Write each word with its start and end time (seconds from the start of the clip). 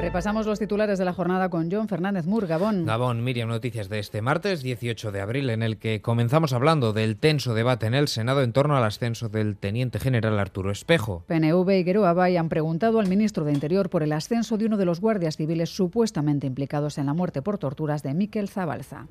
Repasamos 0.00 0.46
los 0.46 0.58
titulares 0.58 0.98
de 0.98 1.04
la 1.04 1.12
jornada 1.12 1.50
con 1.50 1.70
John 1.70 1.86
Fernández 1.86 2.24
Mur, 2.24 2.46
Gabón. 2.46 2.86
Gabón, 2.86 3.22
Miriam, 3.22 3.50
noticias 3.50 3.90
de 3.90 3.98
este 3.98 4.22
martes 4.22 4.62
18 4.62 5.12
de 5.12 5.20
abril, 5.20 5.50
en 5.50 5.62
el 5.62 5.76
que 5.76 6.00
comenzamos 6.00 6.54
hablando 6.54 6.94
del 6.94 7.18
tenso 7.18 7.52
debate 7.52 7.84
en 7.84 7.92
el 7.92 8.08
Senado 8.08 8.42
en 8.42 8.54
torno 8.54 8.78
al 8.78 8.84
ascenso 8.84 9.28
del 9.28 9.58
teniente 9.58 9.98
general 10.00 10.38
Arturo 10.38 10.70
Espejo. 10.70 11.22
PNV 11.26 11.70
y 11.72 11.84
Geroa 11.84 12.14
Bay 12.14 12.38
han 12.38 12.48
preguntado 12.48 12.98
al 12.98 13.08
ministro 13.08 13.44
de 13.44 13.52
Interior 13.52 13.90
por 13.90 14.02
el 14.02 14.12
ascenso 14.12 14.56
de 14.56 14.64
uno 14.64 14.78
de 14.78 14.86
los 14.86 15.02
guardias 15.02 15.36
civiles 15.36 15.68
supuestamente 15.68 16.46
implicados 16.46 16.96
en 16.96 17.04
la 17.04 17.12
muerte 17.12 17.42
por 17.42 17.58
torturas 17.58 18.02
de 18.02 18.14
Miquel 18.14 18.48
Zabalza. 18.48 19.06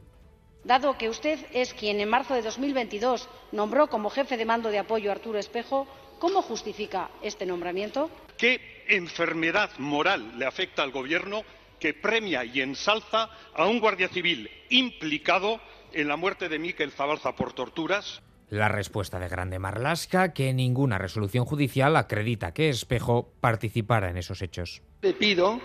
Dado 0.64 0.98
que 0.98 1.10
usted 1.10 1.38
es 1.54 1.76
quien 1.76 2.00
en 2.00 2.10
marzo 2.10 2.34
de 2.34 2.42
2022 2.42 3.30
nombró 3.52 3.90
como 3.90 4.10
jefe 4.10 4.38
de 4.38 4.46
mando 4.46 4.70
de 4.70 4.80
apoyo 4.80 5.12
a 5.12 5.14
Arturo 5.14 5.38
Espejo, 5.38 5.86
¿cómo 6.20 6.42
justifica 6.42 7.10
este 7.24 7.46
nombramiento? 7.46 8.12
¿Qué 8.38 8.84
enfermedad 8.88 9.72
moral 9.80 10.38
le 10.38 10.46
afecta 10.46 10.84
al 10.84 10.92
Gobierno 10.92 11.44
que 11.80 11.94
premia 11.94 12.44
y 12.44 12.62
ensalza 12.62 13.30
a 13.56 13.66
un 13.66 13.80
guardia 13.80 14.10
civil 14.10 14.50
implicado 14.70 15.60
en 15.94 16.08
la 16.08 16.18
muerte 16.18 16.50
de 16.50 16.60
Miquel 16.60 16.92
Zabalza 16.92 17.36
por 17.36 17.54
torturas? 17.54 18.22
La 18.50 18.68
respuesta 18.68 19.20
de 19.20 19.30
Grande 19.30 19.60
Marlasca, 19.60 20.34
que 20.34 20.54
ninguna 20.54 20.98
resolución 20.98 21.46
judicial 21.46 21.96
acredita 21.96 22.54
que 22.54 22.70
Espejo 22.70 23.32
participara 23.40 24.10
en 24.10 24.18
esos 24.18 24.42
hechos. 24.42 24.82
Le 25.02 25.14
pido 25.14 25.60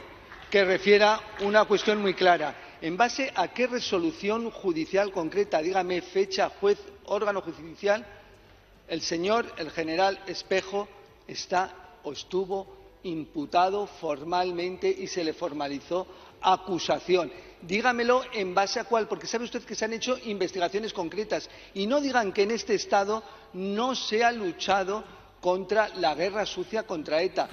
que 0.50 0.64
refiera 0.64 1.18
una 1.40 1.64
cuestión 1.64 2.00
muy 2.00 2.14
clara. 2.14 2.54
¿En 2.80 2.96
base 2.96 3.32
a 3.34 3.48
qué 3.48 3.66
resolución 3.66 4.50
judicial 4.50 5.10
concreta, 5.10 5.62
dígame 5.62 6.02
fecha, 6.02 6.50
juez, 6.60 6.78
órgano 7.06 7.40
judicial, 7.40 8.06
el 8.88 9.00
señor, 9.00 9.46
el 9.56 9.70
general 9.70 10.20
Espejo, 10.26 10.88
está 11.26 11.74
o 12.02 12.12
estuvo 12.12 13.00
imputado 13.02 13.86
formalmente 13.86 14.88
y 14.88 15.06
se 15.06 15.24
le 15.24 15.32
formalizó 15.32 16.06
acusación? 16.40 17.32
Dígamelo 17.62 18.22
en 18.32 18.54
base 18.54 18.80
a 18.80 18.84
cuál, 18.84 19.08
porque 19.08 19.26
sabe 19.26 19.44
usted 19.44 19.62
que 19.62 19.74
se 19.74 19.86
han 19.86 19.94
hecho 19.94 20.18
investigaciones 20.24 20.92
concretas 20.92 21.48
y 21.72 21.86
no 21.86 22.00
digan 22.00 22.32
que 22.32 22.42
en 22.42 22.50
este 22.50 22.74
Estado 22.74 23.22
no 23.54 23.94
se 23.94 24.22
ha 24.22 24.32
luchado 24.32 25.04
contra 25.40 25.88
la 25.96 26.14
guerra 26.14 26.46
sucia 26.46 26.84
contra 26.84 27.22
ETA. 27.22 27.48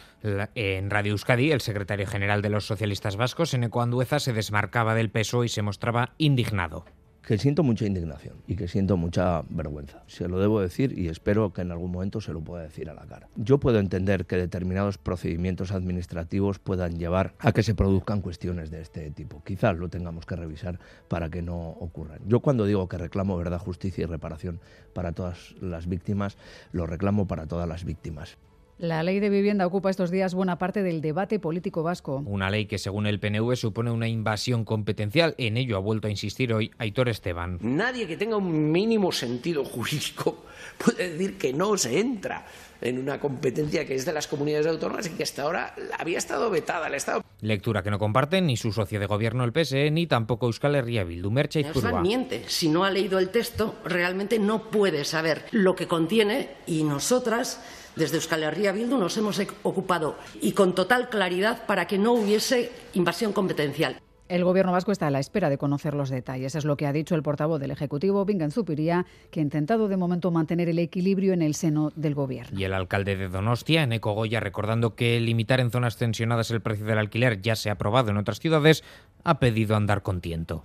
en 0.55 0.89
Radio 0.89 1.11
Euskadi, 1.11 1.51
el 1.51 1.61
secretario 1.61 2.07
general 2.07 2.41
de 2.41 2.49
los 2.49 2.65
socialistas 2.65 3.17
vascos, 3.17 3.53
Eneco 3.53 3.81
Andueza, 3.81 4.19
se 4.19 4.33
desmarcaba 4.33 4.95
del 4.95 5.11
peso 5.11 5.43
y 5.43 5.49
se 5.49 5.61
mostraba 5.61 6.13
indignado 6.17 6.85
que 7.25 7.37
siento 7.37 7.63
mucha 7.63 7.85
indignación 7.85 8.35
y 8.47 8.55
que 8.55 8.67
siento 8.67 8.97
mucha 8.97 9.43
vergüenza. 9.49 10.03
Se 10.07 10.27
lo 10.27 10.39
debo 10.39 10.59
decir 10.59 10.97
y 10.97 11.07
espero 11.07 11.53
que 11.53 11.61
en 11.61 11.71
algún 11.71 11.91
momento 11.91 12.19
se 12.19 12.33
lo 12.33 12.41
pueda 12.41 12.63
decir 12.63 12.89
a 12.89 12.93
la 12.93 13.05
cara. 13.05 13.27
Yo 13.35 13.59
puedo 13.59 13.79
entender 13.79 14.25
que 14.25 14.37
determinados 14.37 14.97
procedimientos 14.97 15.71
administrativos 15.71 16.59
puedan 16.59 16.97
llevar 16.97 17.33
a 17.39 17.51
que 17.51 17.63
se 17.63 17.75
produzcan 17.75 18.21
cuestiones 18.21 18.71
de 18.71 18.81
este 18.81 19.11
tipo. 19.11 19.43
Quizás 19.43 19.77
lo 19.77 19.89
tengamos 19.89 20.25
que 20.25 20.35
revisar 20.35 20.79
para 21.07 21.29
que 21.29 21.41
no 21.41 21.69
ocurran. 21.69 22.19
Yo 22.27 22.39
cuando 22.39 22.65
digo 22.65 22.89
que 22.89 22.97
reclamo 22.97 23.37
verdad, 23.37 23.59
justicia 23.59 24.03
y 24.03 24.05
reparación 24.05 24.59
para 24.93 25.11
todas 25.11 25.55
las 25.61 25.87
víctimas, 25.87 26.37
lo 26.71 26.87
reclamo 26.87 27.27
para 27.27 27.45
todas 27.45 27.67
las 27.67 27.85
víctimas. 27.85 28.37
La 28.81 29.03
ley 29.03 29.19
de 29.19 29.29
vivienda 29.29 29.67
ocupa 29.67 29.91
estos 29.91 30.09
días 30.09 30.33
buena 30.33 30.57
parte 30.57 30.81
del 30.81 31.01
debate 31.01 31.37
político 31.37 31.83
vasco. 31.83 32.23
Una 32.25 32.49
ley 32.49 32.65
que, 32.65 32.79
según 32.79 33.05
el 33.05 33.19
PNV, 33.19 33.55
supone 33.55 33.91
una 33.91 34.07
invasión 34.07 34.65
competencial. 34.65 35.35
En 35.37 35.55
ello 35.57 35.77
ha 35.77 35.79
vuelto 35.79 36.07
a 36.07 36.09
insistir 36.09 36.51
hoy 36.51 36.71
Aitor 36.79 37.07
Esteban. 37.07 37.59
Nadie 37.61 38.07
que 38.07 38.17
tenga 38.17 38.37
un 38.37 38.71
mínimo 38.71 39.11
sentido 39.11 39.63
jurídico 39.63 40.45
puede 40.83 41.11
decir 41.11 41.37
que 41.37 41.53
no 41.53 41.77
se 41.77 41.99
entra 41.99 42.43
en 42.81 42.97
una 42.97 43.19
competencia 43.19 43.85
que 43.85 43.93
es 43.93 44.03
de 44.03 44.13
las 44.13 44.25
comunidades 44.25 44.65
autónomas 44.65 45.05
y 45.05 45.11
que 45.11 45.21
hasta 45.21 45.43
ahora 45.43 45.75
había 45.99 46.17
estado 46.17 46.49
vetada 46.49 46.87
al 46.87 46.95
Estado. 46.95 47.21
Lectura 47.41 47.81
que 47.81 47.89
no 47.89 47.97
comparten 47.97 48.45
ni 48.45 48.55
su 48.55 48.71
socio 48.71 48.99
de 48.99 49.07
gobierno, 49.07 49.43
el 49.43 49.51
PSE, 49.51 49.89
ni 49.89 50.05
tampoco 50.05 50.45
Euskal 50.45 50.75
Herria 50.75 51.03
Bildu, 51.03 51.31
Merche 51.31 51.61
y 51.61 51.65
miente. 52.01 52.43
Si 52.47 52.69
no 52.69 52.83
ha 52.83 52.91
leído 52.91 53.17
el 53.17 53.29
texto, 53.29 53.75
realmente 53.83 54.37
no 54.37 54.69
puede 54.69 55.03
saber 55.05 55.45
lo 55.51 55.75
que 55.75 55.87
contiene 55.87 56.51
y 56.67 56.83
nosotras 56.83 57.59
desde 57.95 58.17
Euskal 58.17 58.43
Herria 58.43 58.71
Bildu 58.71 58.97
nos 58.97 59.17
hemos 59.17 59.41
ocupado 59.63 60.17
y 60.39 60.51
con 60.51 60.75
total 60.75 61.09
claridad 61.09 61.65
para 61.65 61.87
que 61.87 61.97
no 61.97 62.13
hubiese 62.13 62.71
invasión 62.93 63.33
competencial. 63.33 63.99
El 64.31 64.45
Gobierno 64.45 64.71
vasco 64.71 64.93
está 64.93 65.07
a 65.07 65.11
la 65.11 65.19
espera 65.19 65.49
de 65.49 65.57
conocer 65.57 65.93
los 65.93 66.09
detalles. 66.09 66.55
Es 66.55 66.63
lo 66.63 66.77
que 66.77 66.87
ha 66.87 66.93
dicho 66.93 67.15
el 67.15 67.21
portavoz 67.21 67.59
del 67.59 67.69
Ejecutivo, 67.69 68.23
Vingan 68.23 68.49
Zupiría, 68.49 69.05
que 69.29 69.41
ha 69.41 69.43
intentado 69.43 69.89
de 69.89 69.97
momento 69.97 70.31
mantener 70.31 70.69
el 70.69 70.79
equilibrio 70.79 71.33
en 71.33 71.41
el 71.41 71.53
seno 71.53 71.91
del 71.97 72.15
Gobierno. 72.15 72.57
Y 72.57 72.63
el 72.63 72.73
alcalde 72.73 73.17
de 73.17 73.27
Donostia, 73.27 73.83
Eneco 73.83 74.13
Goya, 74.13 74.39
recordando 74.39 74.95
que 74.95 75.19
limitar 75.19 75.59
en 75.59 75.69
zonas 75.69 75.97
tensionadas 75.97 76.49
el 76.49 76.61
precio 76.61 76.85
del 76.85 76.99
alquiler 76.99 77.41
ya 77.41 77.57
se 77.57 77.69
ha 77.69 77.73
aprobado 77.73 78.11
en 78.11 78.15
otras 78.15 78.39
ciudades, 78.39 78.85
ha 79.25 79.37
pedido 79.39 79.75
andar 79.75 80.01
con 80.01 80.21
tiento. 80.21 80.63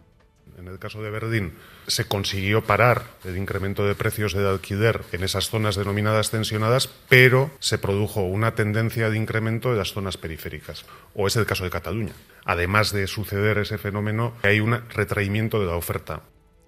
En 0.58 0.68
el 0.68 0.78
caso 0.78 1.02
de 1.02 1.10
Verdín, 1.10 1.52
se 1.86 2.06
consiguió 2.06 2.64
parar 2.64 3.04
el 3.24 3.36
incremento 3.36 3.86
de 3.86 3.94
precios 3.94 4.32
de 4.32 4.48
alquiler 4.48 5.02
en 5.12 5.22
esas 5.22 5.50
zonas 5.50 5.76
denominadas 5.76 6.30
tensionadas, 6.30 6.88
pero 7.10 7.50
se 7.58 7.76
produjo 7.76 8.22
una 8.22 8.54
tendencia 8.54 9.10
de 9.10 9.18
incremento 9.18 9.72
en 9.72 9.78
las 9.78 9.92
zonas 9.92 10.16
periféricas. 10.16 10.86
O 11.14 11.26
es 11.26 11.36
el 11.36 11.44
caso 11.44 11.64
de 11.64 11.70
Cataluña. 11.70 12.14
Además 12.46 12.90
de 12.92 13.06
suceder 13.06 13.58
ese 13.58 13.76
fenómeno, 13.76 14.34
hay 14.42 14.60
un 14.60 14.72
retraimiento 14.88 15.60
de 15.60 15.66
la 15.66 15.76
oferta. 15.76 16.22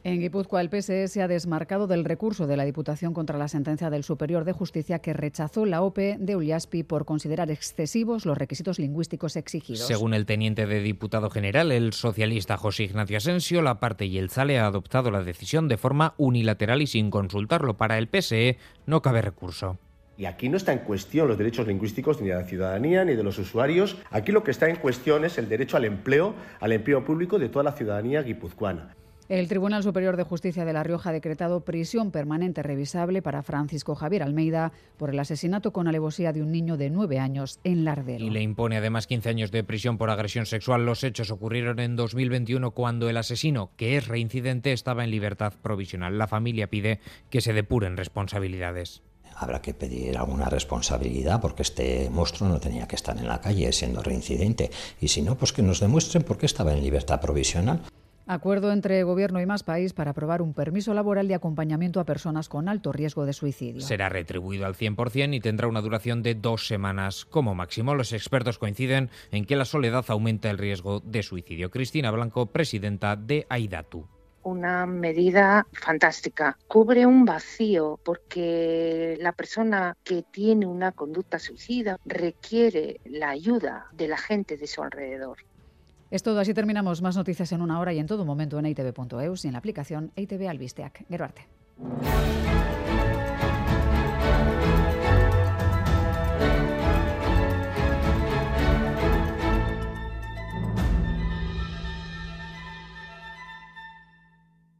En 0.08 0.20
Guipúzcoa, 0.20 0.62
el 0.62 0.70
PSE 0.70 1.06
se 1.06 1.20
ha 1.20 1.28
desmarcado 1.28 1.86
del 1.86 2.02
recurso 2.02 2.46
de 2.46 2.56
la 2.56 2.64
Diputación 2.64 3.12
contra 3.12 3.36
la 3.36 3.46
sentencia 3.46 3.90
del 3.90 4.04
Superior 4.04 4.46
de 4.46 4.52
Justicia 4.52 5.00
que 5.00 5.12
rechazó 5.12 5.66
la 5.66 5.82
OPE 5.82 6.16
de 6.18 6.34
Uliaspi 6.34 6.82
por 6.82 7.04
considerar 7.04 7.50
excesivos 7.50 8.24
los 8.24 8.38
requisitos 8.38 8.78
lingüísticos 8.78 9.36
exigidos. 9.36 9.86
Según 9.86 10.14
el 10.14 10.24
teniente 10.24 10.64
de 10.64 10.80
diputado 10.80 11.28
general, 11.28 11.72
el 11.72 11.92
socialista 11.92 12.56
José 12.56 12.84
Ignacio 12.84 13.18
Asensio, 13.18 13.60
la 13.60 13.80
parte 13.80 14.06
y 14.06 14.16
el 14.16 14.30
SALE 14.30 14.58
ha 14.58 14.66
adoptado 14.66 15.10
la 15.10 15.22
decisión 15.22 15.68
de 15.68 15.76
forma 15.76 16.14
unilateral 16.16 16.80
y 16.80 16.86
sin 16.86 17.10
consultarlo. 17.10 17.76
Para 17.76 17.98
el 17.98 18.08
PSE 18.08 18.56
no 18.86 19.02
cabe 19.02 19.20
recurso. 19.20 19.76
Y 20.16 20.24
aquí 20.24 20.48
no 20.48 20.56
está 20.56 20.72
en 20.72 20.78
cuestión 20.78 21.28
los 21.28 21.36
derechos 21.36 21.66
lingüísticos 21.66 22.22
ni 22.22 22.28
de 22.28 22.34
la 22.34 22.44
ciudadanía 22.44 23.04
ni 23.04 23.14
de 23.14 23.22
los 23.22 23.38
usuarios. 23.38 23.98
Aquí 24.10 24.32
lo 24.32 24.42
que 24.42 24.52
está 24.52 24.70
en 24.70 24.76
cuestión 24.76 25.26
es 25.26 25.36
el 25.36 25.50
derecho 25.50 25.76
al 25.76 25.84
empleo, 25.84 26.34
al 26.60 26.72
empleo 26.72 27.04
público 27.04 27.38
de 27.38 27.50
toda 27.50 27.62
la 27.62 27.72
ciudadanía 27.72 28.22
guipuzcoana. 28.22 28.94
El 29.28 29.46
Tribunal 29.46 29.82
Superior 29.82 30.16
de 30.16 30.22
Justicia 30.22 30.64
de 30.64 30.72
La 30.72 30.82
Rioja 30.82 31.10
ha 31.10 31.12
decretado 31.12 31.60
prisión 31.60 32.12
permanente 32.12 32.62
revisable 32.62 33.20
para 33.20 33.42
Francisco 33.42 33.94
Javier 33.94 34.22
Almeida 34.22 34.72
por 34.96 35.10
el 35.10 35.18
asesinato 35.18 35.70
con 35.70 35.86
alevosía 35.86 36.32
de 36.32 36.40
un 36.40 36.50
niño 36.50 36.78
de 36.78 36.88
nueve 36.88 37.18
años 37.18 37.60
en 37.62 37.84
Lardero. 37.84 38.24
Y 38.24 38.30
le 38.30 38.40
impone 38.40 38.78
además 38.78 39.06
15 39.06 39.28
años 39.28 39.50
de 39.50 39.64
prisión 39.64 39.98
por 39.98 40.08
agresión 40.08 40.46
sexual. 40.46 40.86
Los 40.86 41.04
hechos 41.04 41.30
ocurrieron 41.30 41.78
en 41.78 41.94
2021 41.94 42.70
cuando 42.70 43.10
el 43.10 43.18
asesino, 43.18 43.70
que 43.76 43.98
es 43.98 44.08
reincidente, 44.08 44.72
estaba 44.72 45.04
en 45.04 45.10
libertad 45.10 45.52
provisional. 45.60 46.16
La 46.16 46.26
familia 46.26 46.70
pide 46.70 47.00
que 47.28 47.42
se 47.42 47.52
depuren 47.52 47.98
responsabilidades 47.98 49.02
habrá 49.40 49.62
que 49.62 49.72
pedir 49.72 50.18
alguna 50.18 50.46
responsabilidad 50.46 51.40
porque 51.40 51.62
este 51.62 52.10
monstruo 52.10 52.48
no 52.48 52.58
tenía 52.58 52.88
que 52.88 52.96
estar 52.96 53.16
en 53.16 53.28
la 53.28 53.40
calle 53.40 53.72
siendo 53.72 54.02
reincidente 54.02 54.68
y 55.00 55.06
si 55.06 55.22
no, 55.22 55.36
pues 55.36 55.52
que 55.52 55.62
nos 55.62 55.78
demuestren 55.78 56.24
por 56.24 56.38
qué 56.38 56.46
estaba 56.46 56.72
en 56.72 56.82
libertad 56.82 57.20
provisional. 57.20 57.82
Acuerdo 58.30 58.72
entre 58.72 59.02
Gobierno 59.04 59.40
y 59.40 59.46
Más 59.46 59.62
País 59.62 59.94
para 59.94 60.10
aprobar 60.10 60.42
un 60.42 60.52
permiso 60.52 60.92
laboral 60.92 61.28
de 61.28 61.34
acompañamiento 61.34 61.98
a 61.98 62.04
personas 62.04 62.50
con 62.50 62.68
alto 62.68 62.92
riesgo 62.92 63.24
de 63.24 63.32
suicidio. 63.32 63.80
Será 63.80 64.10
retribuido 64.10 64.66
al 64.66 64.74
100% 64.74 65.34
y 65.34 65.40
tendrá 65.40 65.66
una 65.66 65.80
duración 65.80 66.22
de 66.22 66.34
dos 66.34 66.66
semanas 66.66 67.24
como 67.24 67.54
máximo. 67.54 67.94
Los 67.94 68.12
expertos 68.12 68.58
coinciden 68.58 69.08
en 69.30 69.46
que 69.46 69.56
la 69.56 69.64
soledad 69.64 70.04
aumenta 70.08 70.50
el 70.50 70.58
riesgo 70.58 71.00
de 71.00 71.22
suicidio. 71.22 71.70
Cristina 71.70 72.10
Blanco, 72.10 72.44
presidenta 72.46 73.16
de 73.16 73.46
AIDATU 73.48 74.06
una 74.44 74.86
medida 74.86 75.66
fantástica. 75.72 76.56
Cubre 76.68 77.04
un 77.04 77.26
vacío 77.26 78.00
porque 78.02 79.18
la 79.20 79.32
persona 79.32 79.96
que 80.02 80.22
tiene 80.22 80.64
una 80.64 80.92
conducta 80.92 81.38
suicida 81.38 81.98
requiere 82.06 83.00
la 83.04 83.30
ayuda 83.30 83.88
de 83.92 84.08
la 84.08 84.16
gente 84.16 84.56
de 84.56 84.66
su 84.66 84.82
alrededor. 84.82 85.38
Es 86.10 86.22
todo, 86.22 86.40
así 86.40 86.54
terminamos. 86.54 87.02
Más 87.02 87.16
noticias 87.16 87.52
en 87.52 87.62
una 87.62 87.80
hora 87.80 87.92
y 87.92 87.98
en 87.98 88.06
todo 88.06 88.24
momento 88.24 88.58
en 88.58 88.66
itv.eus 88.66 89.44
y 89.44 89.48
en 89.48 89.52
la 89.52 89.58
aplicación 89.58 90.12
ITV 90.16 90.48
Albisteac. 90.48 91.04
Geruarte. 91.08 91.46